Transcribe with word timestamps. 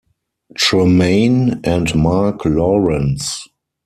Tremayne, 0.57 1.59
and 1.63 1.93
Mark 1.93 2.43
Lawrence. 2.43 3.47